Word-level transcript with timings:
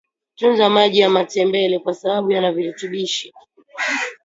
tunza 0.35 0.69
maji 0.69 0.99
ya 0.99 1.09
matembele 1.09 1.79
kwa 1.79 1.93
sababu 1.93 2.31
yana 2.31 2.51
virutubishi 2.51 3.33